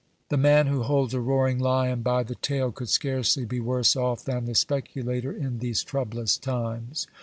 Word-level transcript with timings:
The 0.29 0.35
man 0.35 0.65
who 0.65 0.81
holds 0.81 1.13
a 1.13 1.19
roaring 1.19 1.59
lion 1.59 2.01
by 2.01 2.23
the 2.23 2.33
tail 2.33 2.71
could 2.71 2.89
scarcely 2.89 3.45
be 3.45 3.59
worse 3.59 3.95
off 3.95 4.25
than 4.25 4.45
the 4.45 4.55
speculator 4.55 5.31
in 5.31 5.59
these 5.59 5.83
troublous 5.83 6.37
times. 6.37 7.05